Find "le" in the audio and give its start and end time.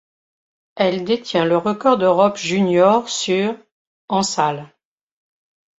1.45-1.57